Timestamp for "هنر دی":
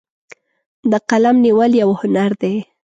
2.01-2.55